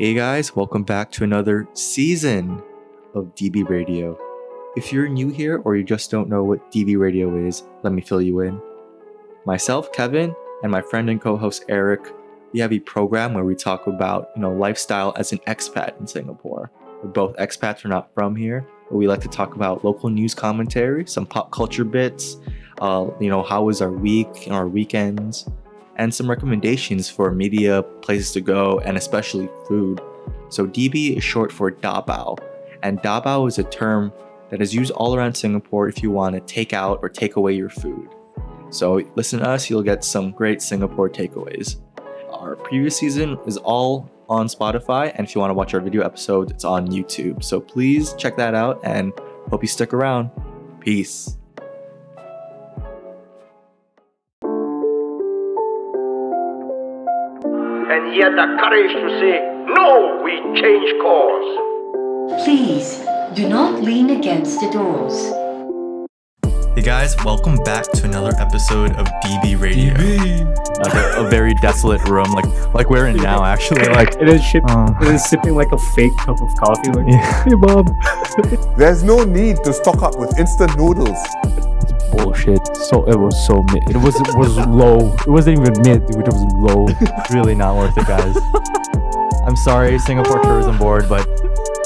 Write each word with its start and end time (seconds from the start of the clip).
Hey 0.00 0.14
guys, 0.14 0.56
welcome 0.56 0.82
back 0.82 1.10
to 1.10 1.24
another 1.24 1.68
season 1.74 2.62
of 3.14 3.34
DB 3.34 3.68
Radio. 3.68 4.18
If 4.74 4.94
you're 4.94 5.10
new 5.10 5.28
here 5.28 5.60
or 5.66 5.76
you 5.76 5.84
just 5.84 6.10
don't 6.10 6.30
know 6.30 6.42
what 6.42 6.72
DB 6.72 6.98
Radio 6.98 7.36
is, 7.36 7.64
let 7.82 7.92
me 7.92 8.00
fill 8.00 8.22
you 8.22 8.40
in. 8.40 8.58
Myself, 9.44 9.92
Kevin, 9.92 10.34
and 10.62 10.72
my 10.72 10.80
friend 10.80 11.10
and 11.10 11.20
co-host 11.20 11.66
Eric, 11.68 12.14
we 12.54 12.60
have 12.60 12.72
a 12.72 12.78
program 12.78 13.34
where 13.34 13.44
we 13.44 13.54
talk 13.54 13.88
about, 13.88 14.30
you 14.34 14.40
know, 14.40 14.54
lifestyle 14.54 15.12
as 15.16 15.32
an 15.32 15.38
expat 15.40 16.00
in 16.00 16.06
Singapore. 16.06 16.70
We're 17.02 17.10
both 17.10 17.36
expats, 17.36 17.84
we're 17.84 17.90
not 17.90 18.08
from 18.14 18.34
here, 18.34 18.66
but 18.88 18.96
we 18.96 19.06
like 19.06 19.20
to 19.20 19.28
talk 19.28 19.54
about 19.54 19.84
local 19.84 20.08
news 20.08 20.34
commentary, 20.34 21.06
some 21.06 21.26
pop 21.26 21.52
culture 21.52 21.84
bits, 21.84 22.38
uh, 22.80 23.06
you 23.20 23.28
know, 23.28 23.42
how 23.42 23.64
was 23.64 23.82
our 23.82 23.92
week 23.92 24.46
and 24.46 24.54
our 24.54 24.66
weekends, 24.66 25.46
and 26.00 26.14
some 26.14 26.30
recommendations 26.30 27.10
for 27.10 27.30
media, 27.30 27.82
places 28.00 28.32
to 28.32 28.40
go, 28.40 28.80
and 28.80 28.96
especially 28.96 29.50
food. 29.68 30.00
So 30.48 30.66
DB 30.66 31.18
is 31.18 31.22
short 31.22 31.52
for 31.52 31.70
Dabao, 31.70 32.38
and 32.82 32.98
Dabao 33.00 33.46
is 33.46 33.58
a 33.58 33.64
term 33.64 34.10
that 34.48 34.62
is 34.62 34.74
used 34.74 34.92
all 34.92 35.14
around 35.14 35.34
Singapore 35.34 35.88
if 35.88 36.02
you 36.02 36.10
want 36.10 36.34
to 36.34 36.40
take 36.40 36.72
out 36.72 37.00
or 37.02 37.10
take 37.10 37.36
away 37.36 37.52
your 37.52 37.68
food. 37.68 38.08
So 38.70 39.02
listen 39.14 39.40
to 39.40 39.48
us, 39.50 39.68
you'll 39.68 39.82
get 39.82 40.02
some 40.02 40.30
great 40.30 40.62
Singapore 40.62 41.10
takeaways. 41.10 41.78
Our 42.32 42.56
previous 42.56 42.96
season 42.96 43.38
is 43.46 43.58
all 43.58 44.10
on 44.26 44.46
Spotify, 44.46 45.12
and 45.14 45.28
if 45.28 45.34
you 45.34 45.40
want 45.42 45.50
to 45.50 45.54
watch 45.54 45.74
our 45.74 45.80
video 45.80 46.02
episode, 46.02 46.50
it's 46.50 46.64
on 46.64 46.88
YouTube. 46.88 47.44
So 47.44 47.60
please 47.60 48.14
check 48.14 48.38
that 48.38 48.54
out 48.54 48.80
and 48.84 49.12
hope 49.50 49.62
you 49.62 49.68
stick 49.68 49.92
around. 49.92 50.30
Peace. 50.80 51.36
And 57.90 58.12
he 58.12 58.20
had 58.20 58.32
the 58.32 58.46
courage 58.60 58.92
to 58.92 59.08
say, 59.20 59.40
No, 59.66 60.20
we 60.22 60.32
change 60.60 60.92
course. 61.02 62.44
Please 62.44 63.00
do 63.34 63.48
not 63.48 63.82
lean 63.82 64.10
against 64.10 64.60
the 64.60 64.70
doors. 64.70 65.16
Hey 66.76 66.82
guys, 66.82 67.16
welcome 67.24 67.56
back 67.64 67.90
to 67.92 68.04
another 68.04 68.32
episode 68.38 68.92
of 68.92 69.06
DB 69.24 69.60
Radio. 69.60 69.92
Like 70.78 70.94
a, 70.94 71.26
a 71.26 71.28
very 71.28 71.52
desolate 71.60 72.02
room, 72.08 72.30
like 72.32 72.46
like 72.74 72.88
we're 72.88 73.08
in 73.08 73.16
now, 73.16 73.44
actually. 73.44 73.86
Like, 73.88 74.14
It 74.20 74.28
is, 74.28 74.42
ship, 74.42 74.62
Oh. 74.68 74.84
Uh, 74.86 74.98
it 75.02 75.14
is 75.14 75.24
sipping 75.24 75.54
like 75.54 75.70
a 75.72 75.78
fake 75.94 76.16
cup 76.18 76.40
of 76.40 76.48
coffee. 76.58 76.90
Like, 76.92 77.06
Yeah. 77.08 77.44
hey, 77.44 77.54
Bob. 77.54 77.88
There's 78.78 79.02
no 79.02 79.24
need 79.24 79.56
to 79.64 79.72
stock 79.72 80.00
up 80.02 80.16
with 80.18 80.38
instant 80.38 80.76
noodles. 80.78 81.18
Bullshit. 82.10 82.60
So 82.88 83.04
it 83.04 83.16
was 83.16 83.34
so 83.46 83.62
mid. 83.72 83.82
It 83.90 83.96
was 83.96 84.14
it 84.20 84.36
was 84.36 84.56
low. 84.66 85.14
It 85.14 85.28
wasn't 85.28 85.60
even 85.60 85.74
mid, 85.82 86.06
dude. 86.06 86.26
It 86.26 86.32
was 86.32 86.52
low. 86.54 86.86
really 87.30 87.54
not 87.54 87.76
worth 87.76 87.96
it, 87.96 88.06
guys. 88.06 88.36
I'm 89.46 89.56
sorry, 89.56 89.98
Singapore 89.98 90.40
Tourism 90.42 90.76
Board, 90.78 91.08
but 91.08 91.26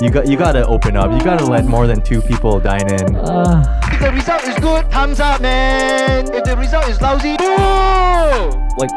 you 0.00 0.10
got 0.10 0.26
you 0.26 0.36
gotta 0.36 0.66
open 0.66 0.96
up. 0.96 1.10
You 1.12 1.22
gotta 1.24 1.44
let 1.46 1.64
more 1.66 1.86
than 1.86 2.02
two 2.02 2.20
people 2.22 2.58
dine 2.60 2.92
in. 2.92 3.16
Uh, 3.16 3.80
If 3.92 4.00
the 4.00 4.10
result 4.12 4.42
is 4.44 4.54
good, 4.56 4.90
thumbs 4.90 5.20
up, 5.20 5.40
man. 5.40 6.32
If 6.34 6.44
the 6.44 6.56
result 6.56 6.88
is 6.88 7.00
lousy, 7.00 7.36
boo! 7.36 8.50
like 8.76 8.90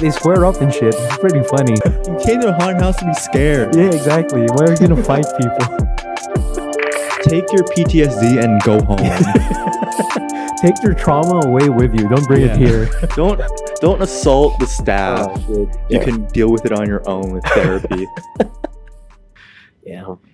they 0.00 0.10
square 0.10 0.44
up 0.44 0.60
and 0.60 0.72
shit. 0.72 0.94
It's 0.94 1.16
pretty 1.16 1.42
funny. 1.44 1.72
You 2.06 2.20
came 2.24 2.40
to 2.42 2.48
a 2.48 2.52
haunted 2.52 2.82
house 2.82 2.96
to 2.98 3.06
be 3.06 3.14
scared. 3.14 3.74
Yeah, 3.74 3.90
exactly. 3.90 4.42
Why 4.42 4.66
are 4.66 4.70
you 4.72 4.76
gonna 4.76 5.02
fight 5.02 5.24
people? 5.40 5.91
Take 7.22 7.52
your 7.52 7.62
PTSD 7.64 8.42
and 8.42 8.60
go 8.62 8.80
home. 8.82 8.98
Take 10.62 10.82
your 10.82 10.94
trauma 10.94 11.46
away 11.46 11.68
with 11.68 11.94
you. 11.94 12.08
Don't 12.08 12.26
bring 12.26 12.42
it 12.42 12.56
here. 12.56 12.88
don't 13.16 13.40
don't 13.80 14.02
assault 14.02 14.58
the 14.60 14.66
staff. 14.66 15.28
Oh, 15.28 15.66
shit. 15.66 15.90
You 15.90 16.00
can 16.00 16.26
deal 16.26 16.50
with 16.50 16.64
it 16.64 16.72
on 16.72 16.86
your 16.86 17.08
own 17.08 17.32
with 17.32 17.44
therapy. 17.46 18.06
Yeah. 19.84 20.14